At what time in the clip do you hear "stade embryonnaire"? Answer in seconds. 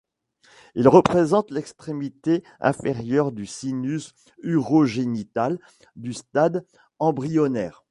6.13-7.77